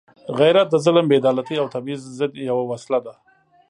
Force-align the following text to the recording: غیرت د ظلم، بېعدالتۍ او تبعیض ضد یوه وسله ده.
غیرت 0.39 0.67
د 0.71 0.75
ظلم، 0.85 1.05
بېعدالتۍ 1.11 1.55
او 1.59 1.67
تبعیض 1.75 2.01
ضد 2.19 2.31
یوه 2.49 2.63
وسله 2.71 2.99
ده. 3.05 3.13